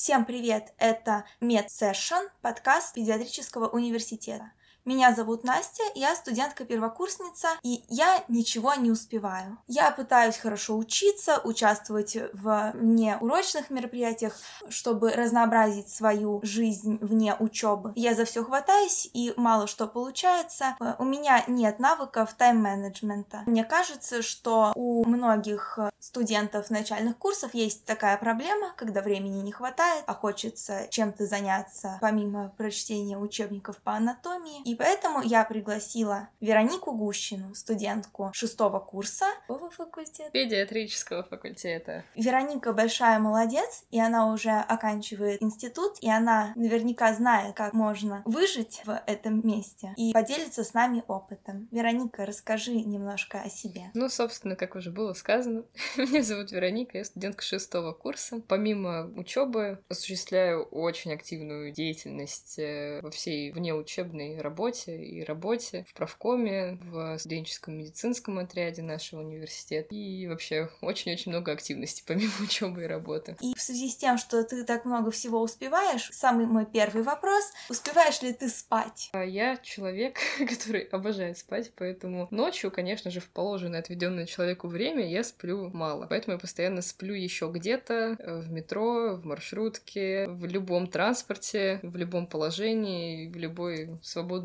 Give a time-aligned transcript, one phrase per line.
[0.00, 0.74] Всем привет!
[0.78, 4.52] Это MedSession, подкаст педиатрического университета.
[4.84, 9.58] Меня зовут Настя, я студентка-первокурсница, и я ничего не успеваю.
[9.66, 14.34] Я пытаюсь хорошо учиться, участвовать в внеурочных мероприятиях,
[14.70, 17.92] чтобы разнообразить свою жизнь вне учебы.
[17.96, 20.76] Я за все хватаюсь, и мало что получается.
[20.98, 23.42] У меня нет навыков тайм-менеджмента.
[23.46, 30.04] Мне кажется, что у многих студентов начальных курсов есть такая проблема, когда времени не хватает,
[30.06, 34.62] а хочется чем-то заняться помимо прочтения учебников по анатомии.
[34.68, 39.24] И поэтому я пригласила Веронику Гущину, студентку шестого курса.
[39.46, 40.30] Какого факультета?
[40.30, 42.04] Педиатрического факультета.
[42.14, 48.82] Вероника большая молодец, и она уже оканчивает институт, и она наверняка знает, как можно выжить
[48.84, 51.66] в этом месте и поделиться с нами опытом.
[51.70, 53.90] Вероника, расскажи немножко о себе.
[53.94, 55.64] Ну, собственно, как уже было сказано,
[55.96, 58.42] меня зовут Вероника, я студентка шестого курса.
[58.48, 65.94] Помимо учебы осуществляю очень активную деятельность э, во всей внеучебной работе работе и работе в
[65.94, 72.86] правкоме, в студенческом медицинском отряде нашего университета и вообще очень-очень много активностей помимо учебы и
[72.86, 73.36] работы.
[73.40, 77.52] И в связи с тем, что ты так много всего успеваешь, самый мой первый вопрос,
[77.68, 79.10] успеваешь ли ты спать?
[79.12, 85.08] А я человек, который обожает спать, поэтому ночью, конечно же, в положенное отведенное человеку время
[85.08, 86.06] я сплю мало.
[86.08, 91.96] Поэтому я постоянно сплю еще где-то э, в метро, в маршрутке, в любом транспорте, в
[91.96, 93.98] любом положении, в любой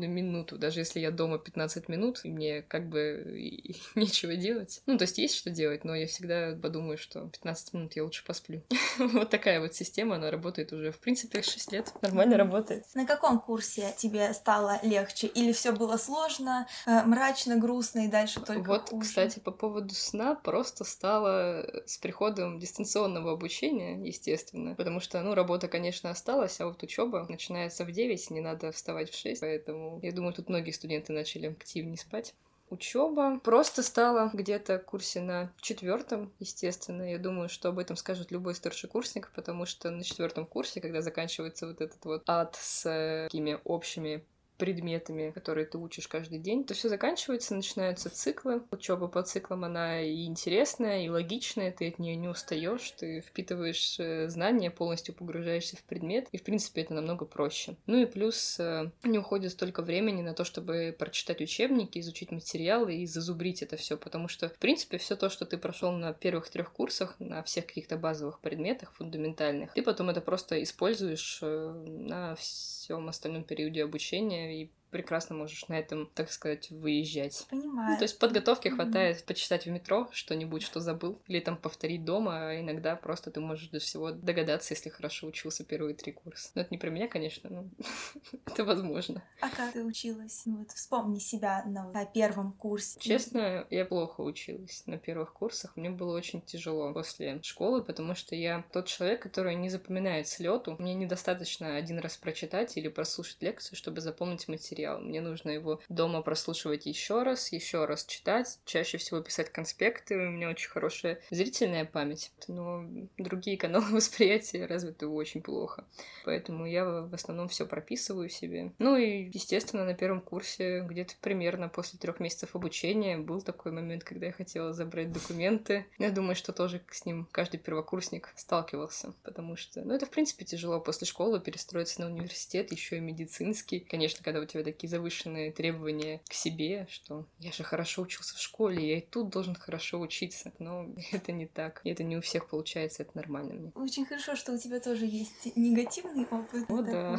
[0.04, 4.82] свободный минуту, даже если я дома 15 минут, и мне как бы нечего делать.
[4.86, 8.24] Ну, то есть есть что делать, но я всегда подумаю, что 15 минут я лучше
[8.24, 8.62] посплю.
[8.98, 11.92] вот такая вот система, она работает уже, в принципе, 6 лет.
[12.02, 12.84] Нормально работает.
[12.94, 15.26] На каком курсе тебе стало легче?
[15.26, 19.08] Или все было сложно, э, мрачно, грустно и дальше только Вот, хуже?
[19.08, 25.68] кстати, по поводу сна просто стало с приходом дистанционного обучения, естественно, потому что, ну, работа,
[25.68, 30.12] конечно, осталась, а вот учеба начинается в 9, не надо вставать в 6, поэтому я
[30.12, 32.34] думаю, тут многие студенты начали активнее спать.
[32.70, 37.02] Учеба просто стала где-то в курсе на четвертом, естественно.
[37.08, 41.66] Я думаю, что об этом скажет любой старшекурсник, потому что на четвертом курсе, когда заканчивается
[41.66, 44.24] вот этот вот ад с э, такими общими
[44.56, 48.62] предметами, которые ты учишь каждый день, то все заканчивается, начинаются циклы.
[48.70, 53.98] Учеба по циклам, она и интересная, и логичная, ты от нее не устаешь, ты впитываешь
[53.98, 57.76] э, знания, полностью погружаешься в предмет, и, в принципе, это намного проще.
[57.86, 62.94] Ну и плюс э, не уходит столько времени на то, чтобы прочитать учебники, изучить материалы
[62.94, 66.48] и зазубрить это все, потому что, в принципе, все то, что ты прошел на первых
[66.48, 72.34] трех курсах, на всех каких-то базовых предметах, фундаментальных, ты потом это просто используешь э, на
[72.36, 77.48] всем остальном периоде обучения и прекрасно можешь на этом, так сказать, выезжать.
[77.50, 77.90] Понимаю.
[77.90, 78.74] Ну, то есть подготовки mm-hmm.
[78.76, 83.40] хватает почитать в метро что-нибудь, что забыл, или там повторить дома, а иногда просто ты
[83.40, 86.50] можешь до всего догадаться, если хорошо учился первые три курса.
[86.54, 87.64] Но это не про меня, конечно, но
[88.46, 89.20] это возможно.
[89.40, 90.42] А как ты училась?
[90.44, 93.00] Ну вот вспомни себя на, на первом курсе.
[93.00, 95.76] Честно, я плохо училась на первых курсах.
[95.76, 100.76] Мне было очень тяжело после школы, потому что я тот человек, который не запоминает слету.
[100.78, 105.00] Мне недостаточно один раз прочитать или прослушать лекцию, чтобы запомнить материал материал.
[105.00, 110.16] Мне нужно его дома прослушивать еще раз, еще раз читать, чаще всего писать конспекты.
[110.16, 112.84] У меня очень хорошая зрительная память, но
[113.18, 115.84] другие каналы восприятия развиты очень плохо.
[116.24, 118.72] Поэтому я в основном все прописываю себе.
[118.78, 124.04] Ну и, естественно, на первом курсе где-то примерно после трех месяцев обучения был такой момент,
[124.04, 125.86] когда я хотела забрать документы.
[125.98, 130.44] Я думаю, что тоже с ним каждый первокурсник сталкивался, потому что, ну, это, в принципе,
[130.44, 133.80] тяжело после школы перестроиться на университет, еще и медицинский.
[133.80, 138.40] Конечно, когда у тебя такие завышенные требования к себе, что я же хорошо учился в
[138.40, 140.52] школе, я и тут должен хорошо учиться.
[140.58, 141.80] Но это не так.
[141.84, 143.72] И это не у всех получается, это нормально мне.
[143.74, 146.64] Очень хорошо, что у тебя тоже есть негативный опыт.
[146.68, 147.18] О, да.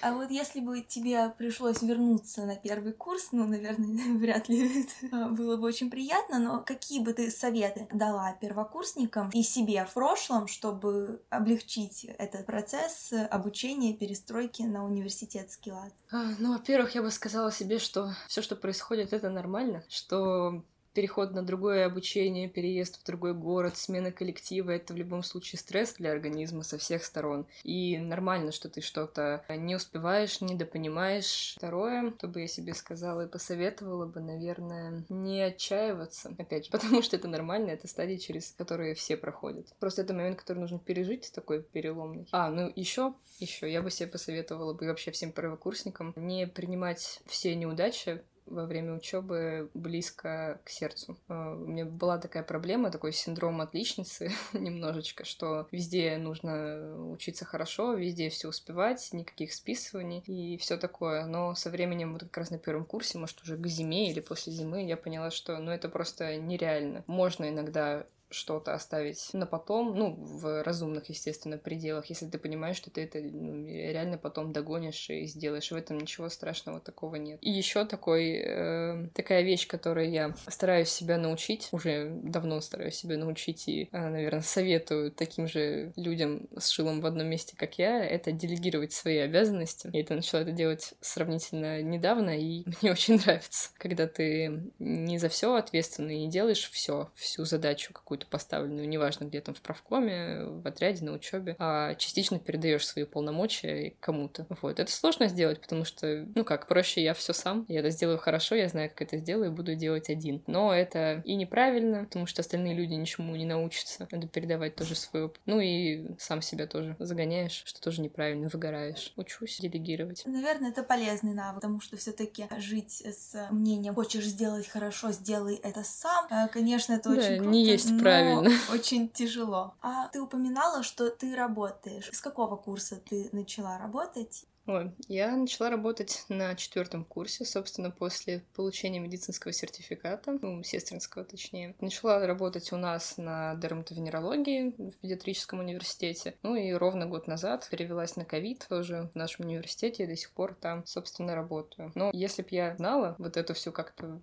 [0.00, 5.28] А вот если бы тебе пришлось вернуться на первый курс, ну, наверное, вряд ли это
[5.30, 10.46] было бы очень приятно, но какие бы ты советы дала первокурсникам и себе в прошлом,
[10.46, 15.92] чтобы облегчить этот процесс обучения, перестройки на университетский лад?
[16.10, 20.62] А, ну, во-первых, во-первых, я бы сказала себе, что все, что происходит, это нормально, что
[20.92, 25.94] переход на другое обучение, переезд в другой город, смена коллектива— это в любом случае стресс
[25.94, 27.46] для организма со всех сторон.
[27.62, 31.54] И нормально, что ты что-то не успеваешь, недопонимаешь.
[31.56, 36.34] Второе, что бы я себе сказала и посоветовала бы, наверное, не отчаиваться.
[36.38, 39.66] Опять же, потому что это нормально, это стадии, через которые все проходят.
[39.78, 42.26] Просто это момент, который нужно пережить, такой переломный.
[42.32, 47.54] А, ну еще, еще я бы себе посоветовала бы вообще всем первокурсникам не принимать все
[47.54, 51.18] неудачи во время учебы близко к сердцу.
[51.28, 57.94] А, у меня была такая проблема, такой синдром отличницы немножечко, что везде нужно учиться хорошо,
[57.94, 61.26] везде все успевать, никаких списываний и все такое.
[61.26, 64.52] Но со временем, вот как раз на первом курсе, может, уже к зиме или после
[64.52, 67.04] зимы, я поняла, что ну, это просто нереально.
[67.06, 72.90] Можно иногда что-то оставить на потом, ну, в разумных, естественно, пределах, если ты понимаешь, что
[72.90, 75.70] ты это ну, реально потом догонишь и сделаешь.
[75.70, 77.38] В этом ничего страшного такого нет.
[77.42, 83.16] И еще такой, э, такая вещь, которую я стараюсь себя научить, уже давно стараюсь себя
[83.16, 88.04] научить и, э, наверное, советую таким же людям с шилом в одном месте, как я,
[88.04, 89.90] это делегировать свои обязанности.
[89.92, 95.28] Я это начала это делать сравнительно недавно, и мне очень нравится, когда ты не за
[95.28, 100.44] все ответственный и делаешь все, всю задачу какую какую-то поставленную, неважно где там в правкоме,
[100.44, 104.46] в отряде, на учебе, а частично передаешь свои полномочия кому-то.
[104.60, 104.80] Вот.
[104.80, 108.54] Это сложно сделать, потому что, ну как, проще я все сам, я это сделаю хорошо,
[108.54, 110.42] я знаю, как это сделаю, и буду делать один.
[110.46, 114.08] Но это и неправильно, потому что остальные люди ничему не научатся.
[114.10, 115.40] Надо передавать тоже свой опыт.
[115.46, 119.12] Ну и сам себя тоже загоняешь, что тоже неправильно, выгораешь.
[119.16, 120.22] Учусь делегировать.
[120.26, 125.82] Наверное, это полезный навык, потому что все-таки жить с мнением «хочешь сделать хорошо, сделай это
[125.84, 127.50] сам», э, конечно, это да, очень круто.
[127.50, 128.50] не есть правильно.
[128.72, 129.74] очень тяжело.
[129.80, 132.10] А ты упоминала, что ты работаешь.
[132.12, 134.44] С какого курса ты начала работать?
[134.68, 141.74] Ой, я начала работать на четвертом курсе, собственно, после получения медицинского сертификата, ну, сестринского точнее.
[141.80, 146.34] Начала работать у нас на дерматовенерологии в педиатрическом университете.
[146.42, 150.32] Ну и ровно год назад перевелась на ковид тоже в нашем университете и до сих
[150.32, 151.90] пор там, собственно, работаю.
[151.94, 154.20] Но если бы я знала вот эту всю как-то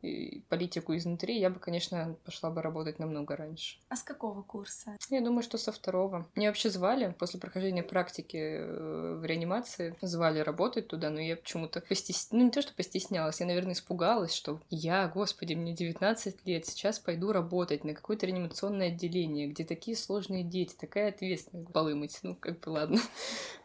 [0.48, 3.80] политику изнутри, я бы, конечно, пошла бы работать намного раньше.
[3.90, 4.96] А с какого курса?
[5.10, 6.28] Я думаю, что со второго.
[6.36, 11.36] Меня вообще звали после прохождения практики э, в реанимации, звали звали работать туда, но я
[11.36, 16.46] почему-то постеснялась, ну не то, что постеснялась, я, наверное, испугалась, что я, господи, мне 19
[16.46, 21.96] лет, сейчас пойду работать на какое-то реанимационное отделение, где такие сложные дети, такая ответственность, полы
[22.24, 23.00] ну как бы ладно.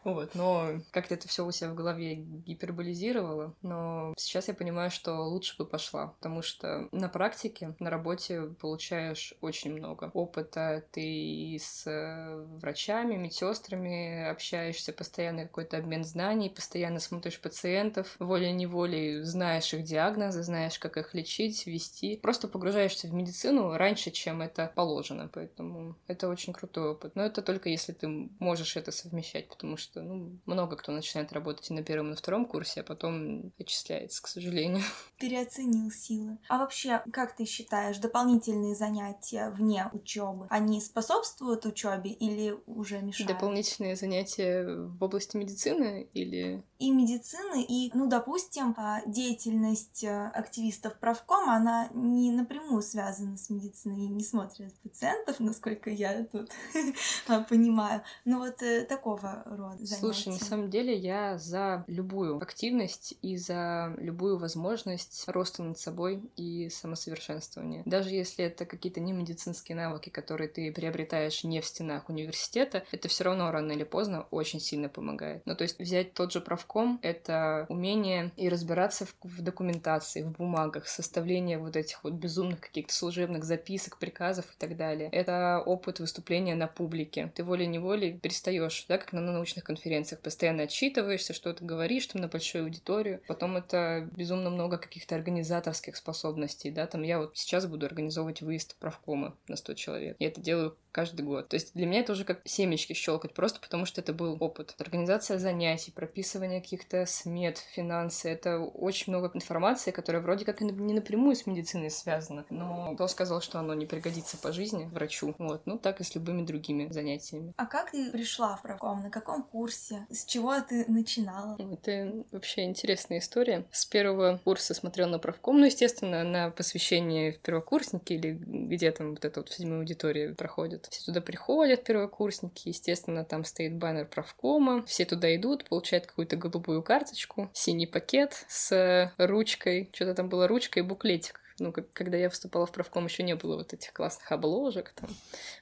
[0.03, 5.13] Вот, но как-то это все у себя в голове гиперболизировала, но сейчас я понимаю, что
[5.25, 11.85] лучше бы пошла, потому что на практике, на работе получаешь очень много опыта, ты с
[11.85, 20.43] э, врачами, медсестрами общаешься, постоянно какой-то обмен знаний, постоянно смотришь пациентов, волей-неволей знаешь их диагнозы,
[20.43, 22.17] знаешь, как их лечить, вести.
[22.17, 27.15] Просто погружаешься в медицину раньше, чем это положено, поэтому это очень крутой опыт.
[27.15, 31.71] Но это только если ты можешь это совмещать, потому что ну, много кто начинает работать
[31.71, 34.83] и на первом, и на втором курсе, а потом отчисляется, к сожалению.
[35.17, 36.37] Переоценил силы.
[36.47, 43.31] А вообще, как ты считаешь, дополнительные занятия вне учебы, они способствуют учебе или уже мешают?
[43.31, 46.50] Дополнительные занятия в области медицины или
[46.81, 53.51] и медицины, и, ну, допустим, а, деятельность э, активистов правкома, она не напрямую связана с
[53.51, 56.49] медициной и не смотрят пациентов, насколько я тут
[57.27, 58.01] а, понимаю.
[58.25, 59.95] Ну, вот э, такого рода занятия.
[59.95, 66.23] Слушай, на самом деле я за любую активность и за любую возможность роста над собой
[66.35, 67.83] и самосовершенствования.
[67.85, 73.07] Даже если это какие-то не медицинские навыки, которые ты приобретаешь не в стенах университета, это
[73.07, 75.43] все равно рано или поздно очень сильно помогает.
[75.45, 80.31] Ну, то есть взять тот же правком— это умение и разбираться в, в документации, в
[80.31, 85.09] бумагах, составление вот этих вот безумных каких-то служебных записок, приказов и так далее.
[85.11, 87.31] Это опыт выступления на публике.
[87.35, 92.65] Ты волей-неволей перестаешь, да, как на научных конференциях, постоянно отчитываешься, что-то говоришь там на большую
[92.65, 93.21] аудиторию.
[93.27, 98.75] Потом это безумно много каких-то организаторских способностей, да, там я вот сейчас буду организовывать выезд
[98.77, 100.15] правкома на 100 человек.
[100.19, 101.49] Я это делаю каждый год.
[101.49, 104.75] То есть для меня это уже как семечки щелкать, просто потому что это был опыт.
[104.77, 108.29] Организация занятий, прописывание каких-то смет, финансы.
[108.29, 112.45] Это очень много информации, которая вроде как не напрямую с медициной связана.
[112.49, 115.35] Но кто сказал, что оно не пригодится по жизни врачу?
[115.37, 115.65] Вот.
[115.65, 117.53] Ну, так и с любыми другими занятиями.
[117.57, 119.03] А как ты пришла в правком?
[119.03, 120.05] На каком курсе?
[120.09, 121.57] С чего ты начинала?
[121.59, 123.65] Это вообще интересная история.
[123.71, 129.11] С первого курса смотрел на правком, ну, естественно, на посвящение в первокурсники или где там
[129.11, 130.87] вот это вот в седьмой аудитории проходит.
[130.89, 136.83] Все туда приходят, первокурсники, естественно, там стоит баннер правкома, все туда идут, получают какую-то голубую
[136.83, 142.29] карточку, синий пакет с ручкой, что-то там было ручка и буклетик ну, как, когда я
[142.29, 145.09] вступала в правком, еще не было вот этих классных обложек, там,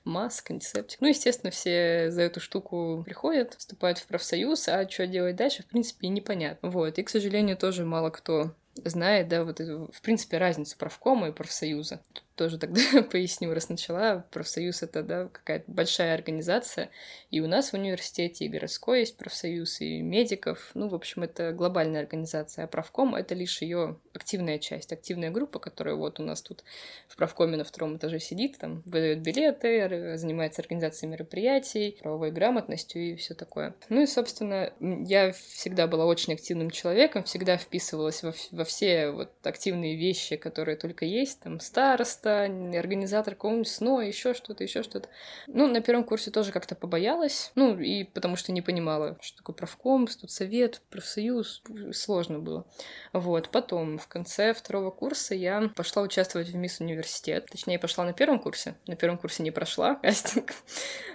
[0.04, 1.02] маск, антисептик.
[1.02, 5.68] Ну, естественно, все за эту штуку приходят, вступают в профсоюз, а что делать дальше, в
[5.68, 6.70] принципе, непонятно.
[6.70, 11.34] Вот, и, к сожалению, тоже мало кто знает, да, вот в принципе, разницу правкома и
[11.34, 12.02] профсоюза.
[12.40, 12.82] Тоже тогда
[13.12, 14.26] поясню, раз начала.
[14.32, 16.90] Профсоюз— это, да, какая-то большая организация.
[17.32, 20.72] И у нас в университете и городской есть профсоюз, и медиков.
[20.74, 22.64] Ну, в общем, это глобальная организация.
[22.64, 26.64] А правком— это лишь ее активная часть, активная группа, которая вот у нас тут
[27.10, 33.16] в правкоме на втором этаже сидит, там выдает билеты, занимается организацией мероприятий, правовой грамотностью и
[33.16, 33.76] все такое.
[33.90, 39.32] Ну и, собственно, я всегда была очень активным человеком, всегда вписывалась во, во все вот
[39.44, 45.10] активные вещи, которые только есть, там староста, организатор какого-нибудь СНО, еще что-то, еще что-то.
[45.48, 49.56] Ну, на первом курсе тоже как-то побоялась, ну, и потому что не понимала, что такое
[49.56, 52.66] правком, студсовет, профсоюз, сложно было.
[53.14, 58.14] Вот, потом, в конце второго курса я пошла участвовать в Мисс Университет, точнее, пошла на
[58.14, 60.54] первом курсе, на первом курсе не прошла кастинг,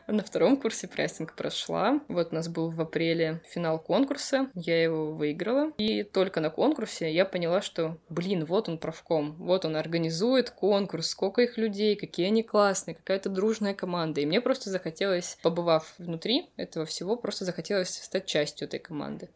[0.07, 2.01] на втором курсе кастинг прошла.
[2.09, 7.13] Вот у нас был в апреле финал конкурса, я его выиграла, и только на конкурсе
[7.13, 12.27] я поняла, что, блин, вот он правком, вот он организует конкурс, сколько их людей, какие
[12.27, 14.21] они классные, какая-то дружная команда.
[14.21, 19.29] И мне просто захотелось, побывав внутри этого всего, просто захотелось стать частью этой команды.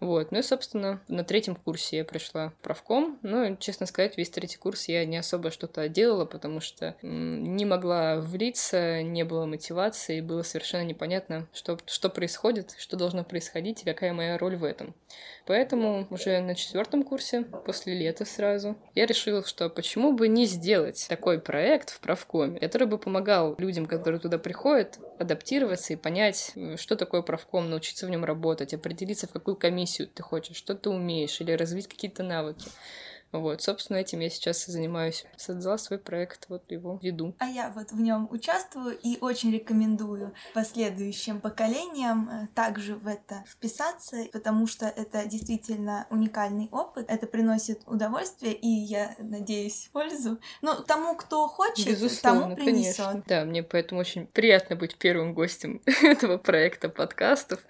[0.00, 0.30] Вот.
[0.30, 3.18] Ну и, собственно, на третьем курсе я пришла в правком.
[3.22, 8.20] Ну, честно сказать, весь третий курс я не особо что-то делала, потому что не могла
[8.20, 14.12] влиться, не было мотивации, было совершенно непонятно, что, что происходит, что должно происходить и какая
[14.12, 14.94] моя роль в этом.
[15.46, 21.03] Поэтому уже на четвертом курсе, после лета сразу, я решила, что почему бы не сделать
[21.08, 26.96] такой проект в правкоме, который бы помогал людям, которые туда приходят, адаптироваться и понять, что
[26.96, 31.40] такое правком, научиться в нем работать, определиться, в какую комиссию ты хочешь, что ты умеешь,
[31.40, 32.68] или развить какие-то навыки.
[33.40, 35.26] Вот, собственно, этим я сейчас и занимаюсь.
[35.36, 37.34] Создала свой проект, вот его веду.
[37.38, 43.42] А я вот в нем участвую и очень рекомендую последующим поколениям э, также в это
[43.46, 50.38] вписаться, потому что это действительно уникальный опыт, это приносит удовольствие и, я надеюсь, пользу.
[50.62, 53.24] Ну, тому, кто хочет, Безусловно, тому принесет.
[53.26, 57.60] Да, мне поэтому очень приятно быть первым гостем этого проекта подкастов.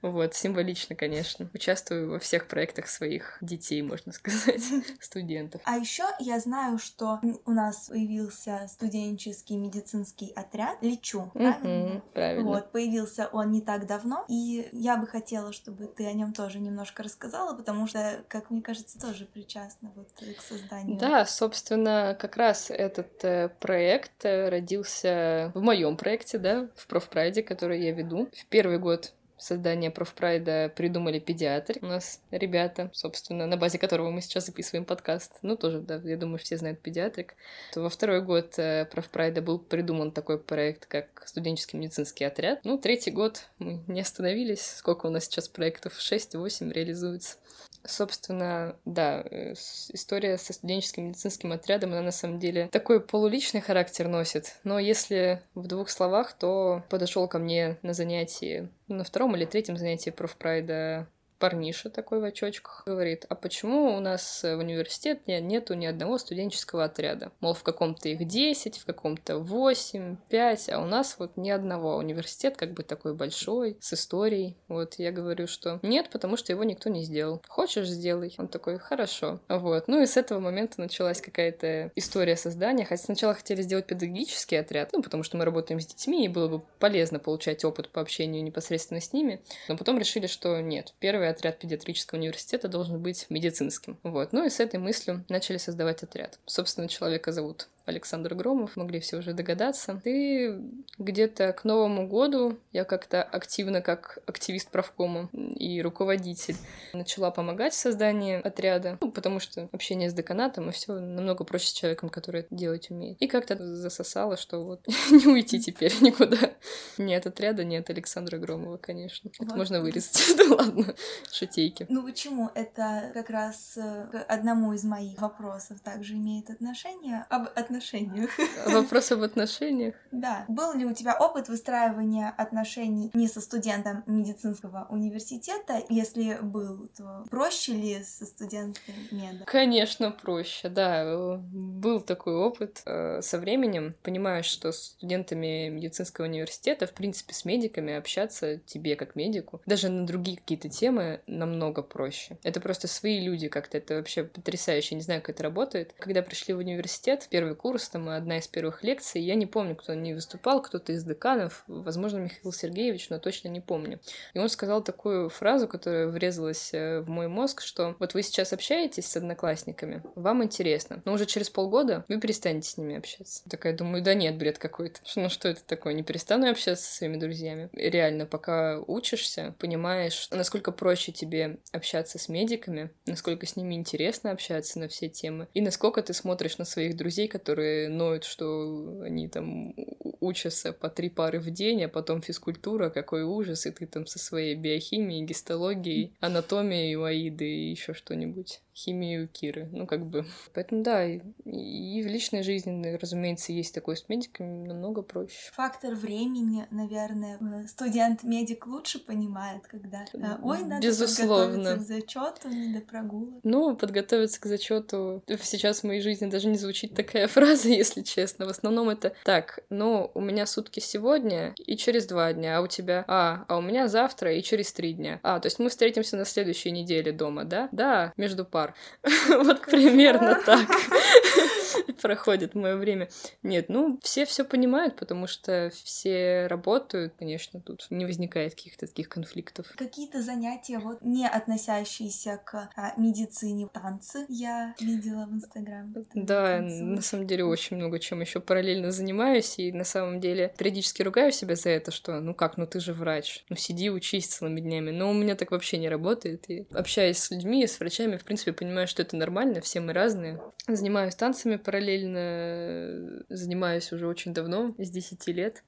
[0.00, 1.48] Вот, символично, конечно.
[1.54, 4.62] Участвую во всех проектах своих детей, можно сказать
[5.12, 5.60] студентов.
[5.64, 11.96] А еще я знаю, что у нас появился студенческий медицинский отряд «Лечу», правильно?
[11.96, 12.50] Угу, правильно.
[12.50, 16.60] Вот, появился он не так давно, и я бы хотела, чтобы ты о нем тоже
[16.60, 20.98] немножко рассказала, потому что, как мне кажется, тоже причастна вот к созданию.
[20.98, 27.42] Да, собственно, как раз этот э, проект э, родился в моем проекте, да, в профпрайде,
[27.42, 28.28] который я веду.
[28.32, 29.12] В первый год
[29.42, 31.78] создания профпрайда придумали педиатр.
[31.82, 35.38] У нас ребята, собственно, на базе которого мы сейчас записываем подкаст.
[35.42, 37.34] Ну, тоже, да, я думаю, все знают педиатрик.
[37.72, 42.60] То во второй год э, профпрайда был придуман такой проект, как студенческий медицинский отряд.
[42.64, 44.64] Ну, третий год мы не остановились.
[44.64, 45.98] Сколько у нас сейчас проектов?
[45.98, 47.36] 6-8 реализуется.
[47.84, 49.54] Собственно, да, э,
[49.88, 54.60] история со студенческим медицинским отрядом, она на самом деле такой полуличный характер носит.
[54.62, 59.76] Но если в двух словах, то подошел ко мне на занятии, на втором или третьем
[59.76, 61.08] занятии профпрайда
[61.42, 66.84] парниша такой в очочках говорит, а почему у нас в университете нету ни одного студенческого
[66.84, 67.32] отряда?
[67.40, 71.96] Мол, в каком-то их 10, в каком-то 8, 5, а у нас вот ни одного.
[71.96, 74.56] Университет как бы такой большой, с историей.
[74.68, 77.42] Вот я говорю, что нет, потому что его никто не сделал.
[77.48, 78.32] Хочешь, сделай.
[78.38, 79.40] Он такой, хорошо.
[79.48, 79.88] Вот.
[79.88, 82.84] Ну и с этого момента началась какая-то история создания.
[82.84, 86.46] Хотя сначала хотели сделать педагогический отряд, ну, потому что мы работаем с детьми, и было
[86.46, 89.42] бы полезно получать опыт по общению непосредственно с ними.
[89.66, 90.94] Но потом решили, что нет.
[91.00, 93.98] Первый отряд педиатрического университета должен быть медицинским.
[94.02, 94.32] Вот.
[94.32, 96.38] Ну и с этой мыслью начали создавать отряд.
[96.46, 100.00] Собственно, человека зовут Александр Громов, могли все уже догадаться.
[100.04, 100.50] И
[100.98, 106.56] где-то к Новому году я как-то активно, как активист правкома и руководитель,
[106.92, 111.68] начала помогать в создании отряда, ну, потому что общение с деканатом и все намного проще
[111.68, 113.20] с человеком, который это делать умеет.
[113.20, 116.52] И как-то засосало, что вот не уйти теперь никуда.
[116.98, 119.30] Нет отряда, нет Александра Громова, конечно.
[119.38, 119.48] Вот.
[119.48, 120.20] Это можно вырезать.
[120.42, 120.94] Да ладно,
[121.30, 121.86] шутейки.
[121.88, 122.50] Ну почему?
[122.54, 127.26] Это как раз э, к одному из моих вопросов также имеет отношение.
[127.28, 128.30] Об отношениях.
[128.66, 129.94] Вопрос об отношениях?
[130.10, 130.44] Да.
[130.48, 135.82] Был ли у тебя опыт выстраивания отношений не со студентом медицинского университета?
[135.88, 139.44] Если был, то проще ли со студентом меда?
[139.46, 141.38] Конечно, проще, да.
[141.52, 142.82] Был такой опыт.
[142.86, 148.96] Э, со временем понимаешь, что с студентами медицинского университета, в принципе, с медиками общаться тебе
[148.96, 152.38] как медику, даже на другие какие-то темы намного проще.
[152.42, 155.94] Это просто свои люди как-то, это вообще потрясающе, не знаю, как это работает.
[155.98, 159.22] Когда пришли в университет, первый курс, там одна из первых лекций.
[159.22, 163.60] Я не помню, кто не выступал, кто-то из деканов, возможно, Михаил Сергеевич, но точно не
[163.60, 164.00] помню.
[164.34, 168.52] И он сказал такую фразу, которая врезалась э, в мой мозг, что вот вы сейчас
[168.52, 173.48] общаетесь с одноклассниками, вам интересно, но уже через полгода вы перестанете с ними общаться.
[173.48, 175.00] Такая думаю, да нет, бред какой-то.
[175.22, 175.94] Ну что это такое?
[175.94, 177.70] Не перестану общаться со своими друзьями.
[177.74, 184.80] реально, пока учишься, понимаешь, насколько проще тебе общаться с медиками, насколько с ними интересно общаться
[184.80, 187.51] на все темы, и насколько ты смотришь на своих друзей, которые
[187.88, 189.74] ноют, что они там
[190.20, 194.18] учатся по три пары в день, а потом физкультура, какой ужас, и ты там со
[194.18, 199.68] своей биохимией, гистологией, анатомией Аиды и еще что-нибудь химию Киры.
[199.72, 200.24] Ну, как бы.
[200.54, 205.50] Поэтому, да, и, и в личной жизни, разумеется, есть такое с медиками намного проще.
[205.52, 211.46] Фактор времени, наверное, э, студент-медик лучше понимает, когда э, ой, надо Безусловно.
[211.46, 213.40] подготовиться к зачету, не до прогулок.
[213.42, 218.46] Ну, подготовиться к зачету сейчас в моей жизни даже не звучит такая фраза, если честно.
[218.46, 222.66] В основном это так, ну, у меня сутки сегодня и через два дня, а у
[222.66, 225.20] тебя, а, а у меня завтра и через три дня.
[225.22, 227.68] А, то есть мы встретимся на следующей неделе дома, да?
[227.72, 228.74] Да, между парами пар.
[229.28, 230.68] Вот примерно так
[232.02, 233.08] проходит мое время.
[233.42, 239.08] Нет, ну, все все понимают, потому что все работают, конечно, тут не возникает каких-то таких
[239.08, 239.66] конфликтов.
[239.76, 245.94] Какие-то занятия, вот, не относящиеся к а, медицине, танцы я видела в Инстаграме.
[246.14, 251.02] Да, на самом деле очень много чем еще параллельно занимаюсь, и на самом деле периодически
[251.02, 254.60] ругаю себя за это, что, ну как, ну ты же врач, ну сиди, учись целыми
[254.60, 254.90] днями.
[254.90, 258.51] Но у меня так вообще не работает, и общаясь с людьми, с врачами, в принципе,
[258.52, 260.40] понимаю, что это нормально, все мы разные.
[260.66, 265.62] Занимаюсь танцами параллельно, занимаюсь уже очень давно, с 10 лет.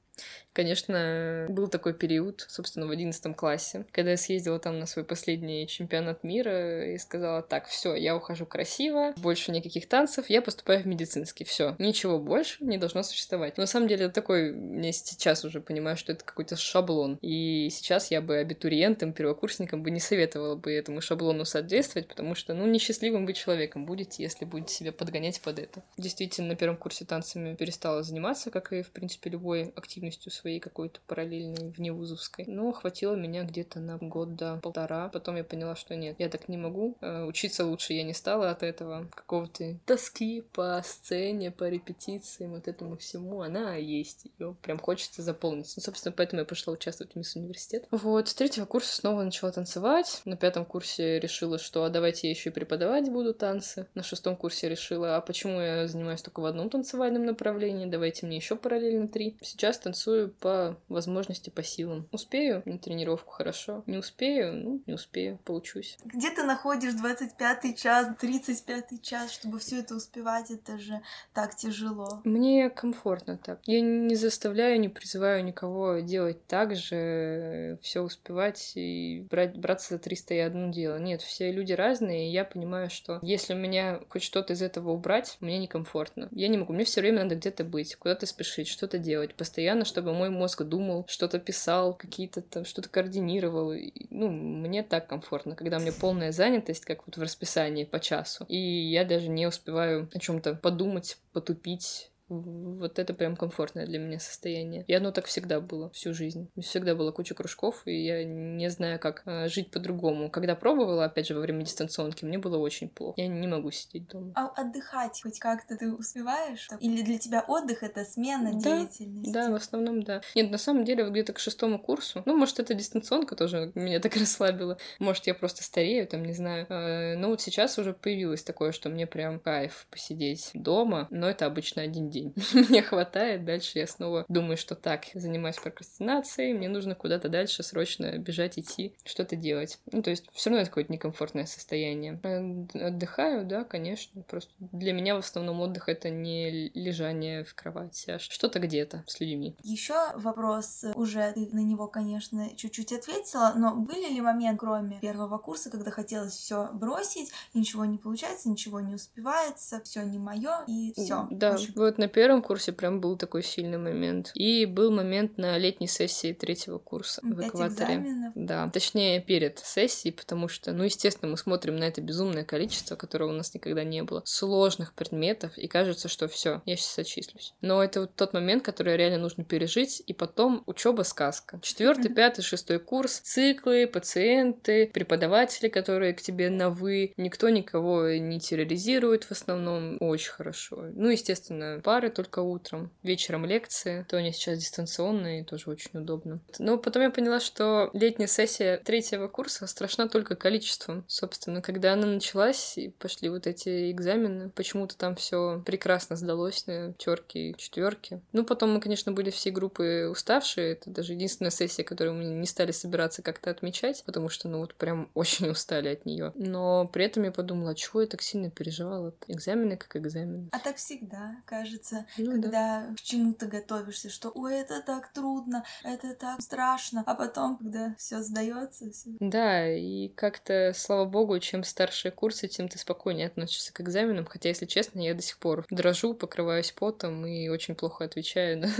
[0.54, 5.66] Конечно, был такой период, собственно, в одиннадцатом классе, когда я съездила там на свой последний
[5.66, 10.86] чемпионат мира и сказала, так, все, я ухожу красиво, больше никаких танцев, я поступаю в
[10.86, 13.56] медицинский, все, ничего больше не должно существовать.
[13.56, 17.68] Но на самом деле это такой, мне сейчас уже понимаю, что это какой-то шаблон, и
[17.72, 22.64] сейчас я бы абитуриентам, первокурсникам бы не советовала бы этому шаблону соответствовать, потому что, ну,
[22.66, 25.82] несчастливым быть человеком будете, если будете себя подгонять под это.
[25.96, 29.72] Действительно, на первом курсе танцами перестала заниматься, как и, в принципе, любой
[30.04, 32.44] активностью своей какой-то параллельной вневузовской.
[32.46, 35.08] Но хватило меня где-то на год до полтора.
[35.08, 36.96] Потом я поняла, что нет, я так не могу.
[37.00, 39.06] Э, учиться лучше я не стала от этого.
[39.14, 43.40] Какого-то тоски по сцене, по репетициям, вот этому всему.
[43.42, 44.26] Она есть.
[44.38, 45.72] Ее прям хочется заполнить.
[45.76, 47.86] Ну, собственно, поэтому я пошла участвовать в Мисс Университет.
[47.90, 50.22] Вот, с третьего курса снова начала танцевать.
[50.24, 53.86] На пятом курсе решила, что а давайте я еще и преподавать буду танцы.
[53.94, 57.86] На шестом курсе решила, а почему я занимаюсь только в одном танцевальном направлении?
[57.86, 59.36] Давайте мне еще параллельно три.
[59.40, 59.93] Сейчас танцую
[60.40, 62.08] по возможности, по силам.
[62.12, 65.98] Успею на тренировку хорошо, не успею, ну, не успею, получусь.
[66.04, 70.50] Где ты находишь 25 час, 35 час, чтобы все это успевать?
[70.50, 71.00] Это же
[71.32, 72.20] так тяжело.
[72.24, 73.60] Мне комфортно так.
[73.66, 79.98] Я не заставляю, не призываю никого делать так же, все успевать и брать, браться за
[79.98, 80.98] 300 и одно дело.
[80.98, 84.90] Нет, все люди разные, и я понимаю, что если у меня хоть что-то из этого
[84.90, 86.28] убрать, мне некомфортно.
[86.32, 90.12] Я не могу, мне все время надо где-то быть, куда-то спешить, что-то делать, постоянно, чтобы
[90.12, 93.74] мой мозг думал, что-то писал, какие-то там, что-то координировал.
[94.10, 98.44] Ну, мне так комфортно, когда у меня полная занятость, как вот в расписании по часу.
[98.48, 104.18] И я даже не успеваю о чем-то подумать, потупить, вот это прям комфортное для меня
[104.18, 104.84] состояние.
[104.86, 106.50] И оно так всегда было всю жизнь.
[106.60, 110.30] Всегда была куча кружков, и я не знаю, как э, жить по-другому.
[110.30, 113.20] Когда пробовала, опять же, во время дистанционки, мне было очень плохо.
[113.20, 114.32] Я не могу сидеть дома.
[114.34, 116.68] А отдыхать хоть как-то ты успеваешь?
[116.80, 119.32] Или для тебя отдых— это смена да, деятельности?
[119.32, 120.22] Да, в основном да.
[120.34, 124.16] Нет, на самом деле, где-то к шестому курсу, ну, может, это дистанционка тоже меня так
[124.16, 124.78] расслабила.
[124.98, 126.66] Может, я просто старею, там, не знаю.
[126.68, 131.46] Э, но вот сейчас уже появилось такое, что мне прям кайф посидеть дома, но это
[131.46, 132.23] обычно один день
[132.68, 133.44] мне хватает.
[133.44, 138.94] Дальше я снова думаю, что так, занимаюсь прокрастинацией, мне нужно куда-то дальше срочно бежать, идти,
[139.04, 139.78] что-то делать.
[139.92, 142.20] Ну, то есть все равно это какое-то некомфортное состояние.
[142.22, 144.22] Э, отдыхаю, да, конечно.
[144.22, 149.20] Просто для меня в основном отдых это не лежание в кровати, а что-то где-то с
[149.20, 149.56] людьми.
[149.62, 155.38] Еще вопрос, уже ты на него, конечно, чуть-чуть ответила, но были ли моменты, кроме первого
[155.38, 160.92] курса, когда хотелось все бросить, ничего не получается, ничего не успевается, все не мое и
[160.92, 161.26] все.
[161.30, 164.30] Да, вот, на первом курсе прям был такой сильный момент.
[164.34, 167.94] И был момент на летней сессии третьего курса в экваторе.
[167.94, 168.32] Экзаменов.
[168.34, 173.30] Да, точнее перед сессией, потому что, ну, естественно, мы смотрим на это безумное количество, которого
[173.30, 177.54] у нас никогда не было, сложных предметов, и кажется, что все, я сейчас отчислюсь.
[177.62, 181.58] Но это вот тот момент, который реально нужно пережить, и потом учеба сказка.
[181.62, 188.40] Четвертый, пятый, шестой курс, циклы, пациенты, преподаватели, которые к тебе на вы, никто никого не
[188.40, 190.84] терроризирует в основном, очень хорошо.
[190.92, 196.40] Ну, естественно, пары только утром, вечером лекции, то они сейчас дистанционные, тоже очень удобно.
[196.58, 201.04] Но потом я поняла, что летняя сессия третьего курса страшна только количеством.
[201.06, 206.94] Собственно, когда она началась, и пошли вот эти экзамены, почему-то там все прекрасно сдалось на
[206.94, 208.20] пятерки и четверки.
[208.32, 210.72] Ну, потом мы, конечно, были все группы уставшие.
[210.72, 214.74] Это даже единственная сессия, которую мы не стали собираться как-то отмечать, потому что, ну, вот
[214.74, 216.32] прям очень устали от нее.
[216.34, 219.14] Но при этом я подумала, а чего я так сильно переживала?
[219.28, 220.48] Экзамены как экзамены.
[220.50, 222.32] А так всегда, кажется, Ну да.
[222.32, 227.94] когда к чему-то готовишься, что ой, это так трудно, это так страшно, а потом, когда
[227.98, 229.10] все сдается, все.
[229.20, 234.26] Да, и как-то, слава богу, чем старше курсы, тем ты спокойнее относишься к экзаменам.
[234.26, 238.70] Хотя, если честно, я до сих пор дрожу, покрываюсь потом и очень плохо отвечаю на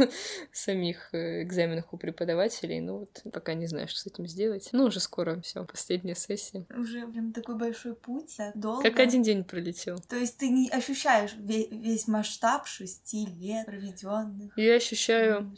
[0.52, 2.80] самих э, экзаменах у преподавателей.
[2.80, 4.68] Ну вот, пока не знаю, что с этим сделать.
[4.72, 6.66] Ну, уже скоро все, последняя сессия.
[6.76, 8.82] Уже прям такой большой путь, так долго.
[8.82, 9.98] Как один день пролетел.
[10.08, 15.54] То есть ты не ощущаешь ве- весь масштаб шести лет, проведенных Я ощущаю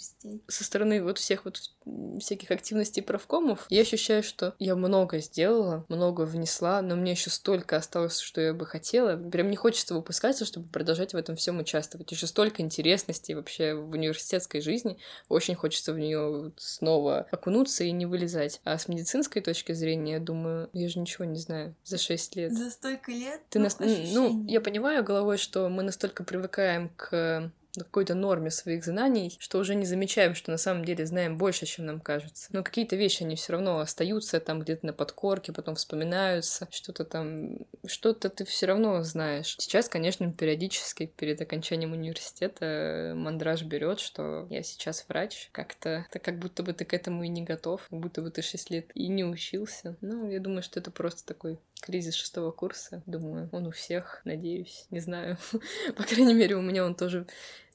[0.49, 1.72] со стороны вот всех вот
[2.20, 7.77] всяких активностей правкомов, я ощущаю, что я много сделала, много внесла, но мне еще столько
[7.77, 9.16] осталось, что я бы хотела.
[9.16, 12.11] Прям не хочется выпускаться, чтобы продолжать в этом всем участвовать.
[12.11, 14.99] Еще столько интересностей вообще в университетской жизни.
[15.29, 18.61] Очень хочется в нее снова окунуться и не вылезать.
[18.64, 22.53] А с медицинской точки зрения, я думаю, я же ничего не знаю за 6 лет.
[22.53, 23.79] За столько лет, Ты ну, нас...
[23.79, 27.51] Ну, я понимаю головой, что мы настолько привыкаем к
[27.84, 31.86] какой-то норме своих знаний, что уже не замечаем, что на самом деле знаем больше, чем
[31.86, 32.48] нам кажется.
[32.52, 37.58] Но какие-то вещи, они все равно остаются там где-то на подкорке, потом вспоминаются, что-то там,
[37.86, 39.56] что-то ты все равно знаешь.
[39.58, 46.38] Сейчас, конечно, периодически перед окончанием университета мандраж берет, что я сейчас врач, как-то, так как
[46.38, 49.08] будто бы ты к этому и не готов, как будто бы ты 6 лет и
[49.08, 49.96] не учился.
[50.00, 53.02] Ну, я думаю, что это просто такой кризис шестого курса.
[53.06, 55.38] Думаю, он у всех, надеюсь, не знаю.
[55.96, 57.26] По крайней мере, у меня он тоже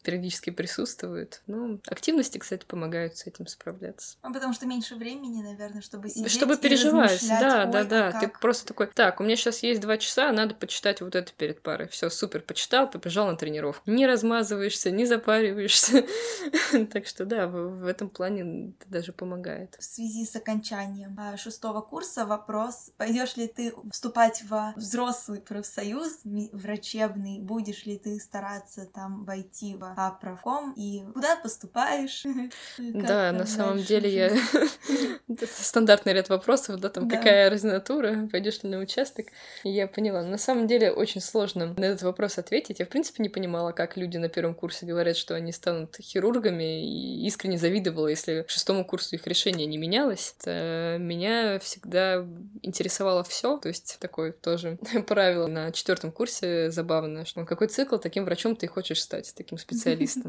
[0.01, 1.41] периодически присутствует.
[1.47, 4.17] Ну, активности, кстати, помогают с этим справляться.
[4.23, 7.83] Ну, потому что меньше времени, наверное, чтобы сидеть Чтобы и переживать, да, «Ой, да, а
[7.83, 8.11] да.
[8.11, 11.31] Ты как?» просто такой, так, у меня сейчас есть два часа, надо почитать вот это
[11.33, 11.87] перед парой.
[11.87, 13.89] Все, супер, почитал, побежал на тренировку.
[13.89, 16.05] Не размазываешься, не запариваешься.
[16.91, 19.75] Так что да, в этом плане даже помогает.
[19.79, 26.21] В связи с окончанием а, шестого курса вопрос, пойдешь ли ты вступать в взрослый профсоюз
[26.51, 32.25] врачебный, будешь ли ты стараться там войти в а, правком и куда поступаешь?
[32.77, 34.31] Да, на самом деле я...
[35.47, 39.27] Стандартный ряд вопросов, да, там какая ординатура, пойдешь ли на участок.
[39.63, 40.23] Я поняла.
[40.23, 42.79] На самом деле очень сложно на этот вопрос ответить.
[42.79, 46.83] Я, в принципе, не понимала, как люди на первом курсе говорят, что они станут хирургами,
[46.83, 50.35] и искренне завидовала, если к шестому курсу их решение не менялось.
[50.39, 52.25] Это меня всегда
[52.61, 54.77] интересовало все, то есть такое тоже
[55.07, 59.80] правило на четвертом курсе забавно, что какой цикл, таким врачом ты хочешь стать, таким специалистом.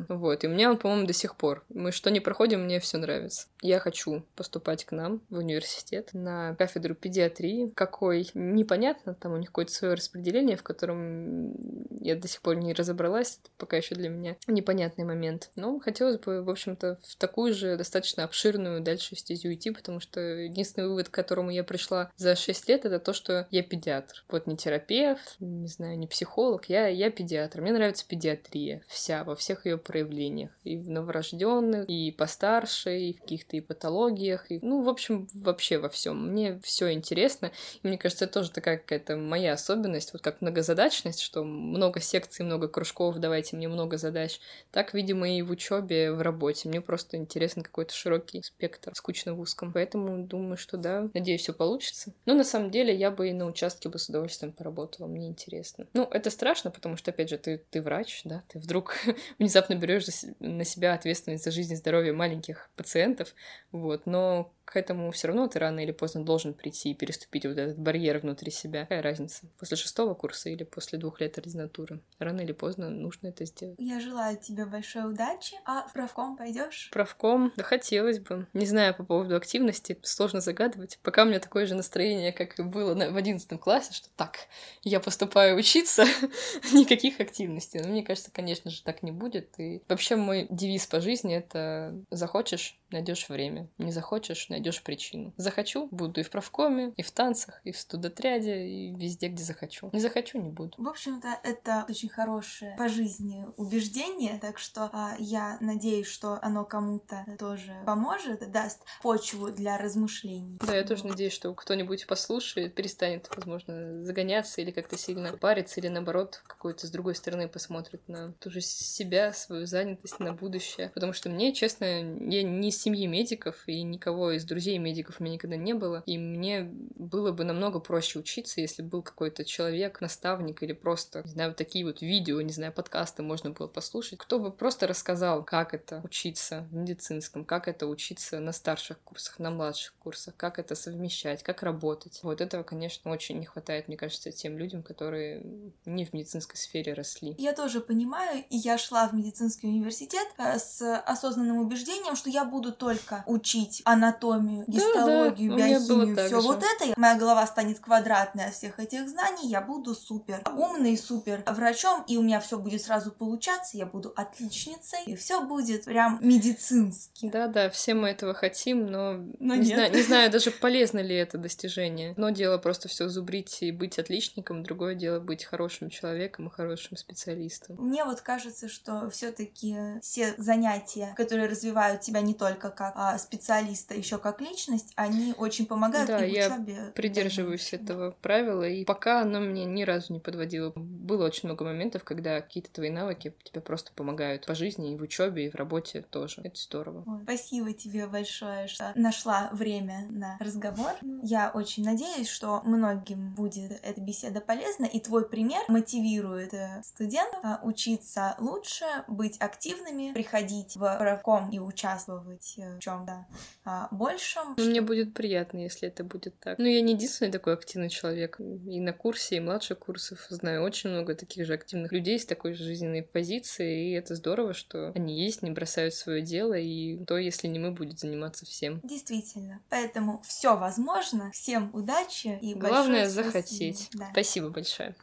[0.08, 1.64] Вот, и у меня он, по-моему, до сих пор.
[1.68, 3.48] Мы что не проходим, мне все нравится.
[3.60, 7.72] Я хочу поступать к нам в университет на кафедру педиатрии.
[7.74, 8.28] Какой?
[8.34, 11.54] Непонятно, там у них какое-то свое распределение, в котором
[12.00, 15.50] я до сих пор не разобралась, это пока еще для меня непонятный момент.
[15.56, 20.20] Но хотелось бы, в общем-то, в такую же достаточно обширную дальше стезю идти, потому что
[20.20, 24.24] единственный вывод, к которому я пришла за 6 лет, это то, что я педиатр.
[24.28, 27.60] Вот не терапевт, не знаю, не психолог, я, я педиатр.
[27.60, 30.50] Мне нравится педиатрия вся, во всех ее проявлениях.
[30.64, 35.78] И в новорожденных, и постарше, и в каких-то и патологиях, и, ну, в общем, вообще
[35.78, 36.30] во всем.
[36.30, 37.50] Мне все интересно.
[37.82, 42.44] И мне кажется, это тоже такая какая-то моя особенность, вот как многозадачность, что много секций,
[42.44, 44.40] много кружков, давайте мне много задач.
[44.70, 46.68] Так, видимо, и в учебе, в работе.
[46.68, 49.72] Мне просто интересен какой-то широкий спектр, скучно в узком.
[49.72, 52.14] Поэтому думаю, что да, надеюсь, все получится.
[52.26, 55.86] Но на самом деле я бы и на участке бы с удовольствием поработала, мне интересно.
[55.94, 58.94] Ну, это страшно, потому что, опять же, ты, ты врач, да, ты вдруг
[59.38, 60.06] внезапно берешь
[60.40, 63.34] на себя ответственность за жизнь и здоровье маленьких пациентов,
[63.70, 67.58] вот, но к этому все равно ты рано или поздно должен прийти и переступить вот
[67.58, 68.82] этот барьер внутри себя.
[68.82, 69.46] Какая разница?
[69.58, 72.00] После шестого курса или после двух лет ординатуры?
[72.18, 73.76] Рано или поздно нужно это сделать.
[73.78, 75.56] Я желаю тебе большой удачи.
[75.64, 76.90] А в правком пойдешь?
[76.92, 77.52] Правком?
[77.56, 78.46] Да хотелось бы.
[78.52, 80.98] Не знаю по поводу активности, сложно загадывать.
[81.02, 84.48] Пока у меня такое же настроение, как и было в одиннадцатом классе, что так,
[84.82, 86.04] я поступаю учиться,
[86.72, 87.80] никаких активностей.
[87.80, 89.58] Но мне кажется, конечно же, так не будет.
[89.58, 93.68] И вообще мой девиз по жизни— это захочешь найдешь время.
[93.78, 95.32] Не захочешь, найдешь причину.
[95.36, 99.90] Захочу, буду и в правкоме, и в танцах, и в студотряде, и везде, где захочу.
[99.92, 100.74] Не захочу, не буду.
[100.78, 106.64] В общем-то, это очень хорошее по жизни убеждение, так что а, я надеюсь, что оно
[106.64, 110.58] кому-то тоже поможет, даст почву для размышлений.
[110.66, 115.88] Да, я тоже надеюсь, что кто-нибудь послушает, перестанет, возможно, загоняться или как-то сильно париться, или
[115.88, 120.90] наоборот, какой-то с другой стороны посмотрит на ту же себя, свою занятость, на будущее.
[120.94, 125.34] Потому что мне, честно, я не семьи медиков, и никого из друзей медиков у меня
[125.34, 126.02] никогда не было.
[126.06, 131.30] И мне было бы намного проще учиться, если был какой-то человек, наставник или просто, не
[131.30, 135.74] знаю, такие вот видео, не знаю, подкасты можно было послушать, кто бы просто рассказал, как
[135.74, 140.74] это учиться в медицинском, как это учиться на старших курсах, на младших курсах, как это
[140.74, 142.20] совмещать, как работать.
[142.22, 145.44] Вот этого, конечно, очень не хватает, мне кажется, тем людям, которые
[145.84, 147.34] не в медицинской сфере росли.
[147.38, 152.44] Я тоже понимаю, и я шла в медицинский университет э, с осознанным убеждением, что я
[152.44, 158.46] буду только учить анатомию, гистологию, да, да, биохимию, все вот это, моя голова станет квадратной
[158.46, 162.82] от всех этих знаний, я буду супер умный, супер врачом, и у меня все будет
[162.82, 167.30] сразу получаться, я буду отличницей, и все будет прям медицински.
[167.30, 169.74] Да, да, все мы этого хотим, но, но не, нет.
[169.74, 172.12] Знаю, не знаю даже полезно ли это достижение.
[172.12, 176.96] Одно дело просто все зубрить и быть отличником, другое дело быть хорошим человеком и хорошим
[176.96, 177.76] специалистом.
[177.78, 183.18] Мне вот кажется, что все-таки все занятия, которые развивают тебя не только только как а,
[183.18, 188.84] специалиста, еще как личность, они очень помогают да, и в я придерживаюсь этого правила, и
[188.84, 190.72] пока оно мне ни разу не подводило.
[190.74, 195.02] Было очень много моментов, когда какие-то твои навыки тебе просто помогают по жизни, и в
[195.02, 196.40] учебе, и в работе тоже.
[196.44, 197.02] Это здорово.
[197.06, 200.92] Ой, спасибо тебе большое, что нашла время на разговор.
[201.22, 207.40] Я очень надеюсь, что многим будет эта беседа полезна, и твой пример мотивирует э, студентов
[207.42, 213.26] а, учиться лучше, быть активными, приходить в правком и участвовать в э, чем-то
[213.64, 214.54] а, большем.
[214.56, 216.58] Ну, мне будет приятно, если это будет так.
[216.58, 218.38] Ну, я не единственный такой активный человек.
[218.40, 222.54] И на курсе, и младших курсов знаю очень много таких же активных людей с такой
[222.54, 227.18] же жизненной позицией, и это здорово, что они есть, не бросают свое дело, и то,
[227.18, 228.80] если не мы, будет заниматься всем.
[228.82, 229.60] Действительно.
[229.68, 231.30] Поэтому все возможно.
[231.32, 233.88] Всем удачи и Главное захотеть.
[233.94, 234.08] Да.
[234.12, 234.94] Спасибо большое.